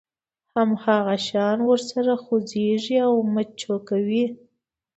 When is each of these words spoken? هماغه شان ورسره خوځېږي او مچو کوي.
هماغه 0.53 1.15
شان 1.27 1.57
ورسره 1.69 2.13
خوځېږي 2.23 2.97
او 3.07 3.13
مچو 3.33 3.75
کوي. 3.89 4.25